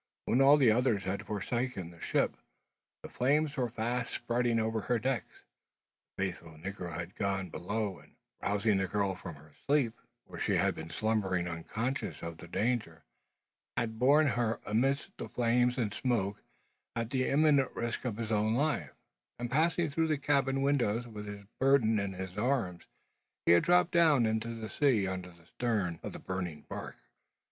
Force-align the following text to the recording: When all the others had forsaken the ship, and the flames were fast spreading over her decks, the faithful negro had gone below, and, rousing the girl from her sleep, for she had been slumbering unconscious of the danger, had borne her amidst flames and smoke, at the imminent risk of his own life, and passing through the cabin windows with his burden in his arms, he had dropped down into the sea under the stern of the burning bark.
When 0.25 0.41
all 0.41 0.57
the 0.57 0.71
others 0.71 1.03
had 1.03 1.27
forsaken 1.27 1.91
the 1.91 1.99
ship, 2.01 2.31
and 2.33 2.37
the 3.11 3.15
flames 3.15 3.55
were 3.55 3.69
fast 3.69 4.11
spreading 4.15 4.59
over 4.59 4.81
her 4.81 4.97
decks, 4.97 5.43
the 6.17 6.23
faithful 6.23 6.53
negro 6.53 6.91
had 6.97 7.13
gone 7.15 7.49
below, 7.51 7.99
and, 7.99 8.15
rousing 8.41 8.77
the 8.79 8.87
girl 8.87 9.13
from 9.13 9.35
her 9.35 9.53
sleep, 9.67 9.93
for 10.25 10.39
she 10.39 10.53
had 10.55 10.73
been 10.73 10.89
slumbering 10.89 11.47
unconscious 11.47 12.23
of 12.23 12.39
the 12.39 12.47
danger, 12.47 13.03
had 13.77 13.99
borne 13.99 14.25
her 14.29 14.59
amidst 14.65 15.11
flames 15.35 15.77
and 15.77 15.93
smoke, 15.93 16.41
at 16.95 17.11
the 17.11 17.27
imminent 17.29 17.75
risk 17.75 18.03
of 18.03 18.17
his 18.17 18.31
own 18.31 18.55
life, 18.55 18.95
and 19.37 19.51
passing 19.51 19.91
through 19.91 20.07
the 20.07 20.17
cabin 20.17 20.63
windows 20.63 21.05
with 21.07 21.27
his 21.27 21.43
burden 21.59 21.99
in 21.99 22.13
his 22.13 22.39
arms, 22.39 22.85
he 23.45 23.51
had 23.51 23.61
dropped 23.61 23.91
down 23.91 24.25
into 24.25 24.55
the 24.55 24.67
sea 24.67 25.05
under 25.07 25.29
the 25.29 25.45
stern 25.45 25.99
of 26.01 26.11
the 26.13 26.17
burning 26.17 26.63
bark. 26.67 26.95